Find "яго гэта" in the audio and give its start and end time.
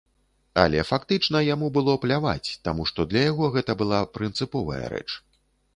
3.31-3.71